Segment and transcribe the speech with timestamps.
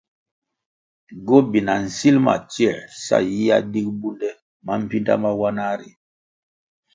[1.27, 4.29] Gobina nsilʼ ma tsioē sa yiyia dig bundè
[4.65, 5.89] mambpinda mawanah ri.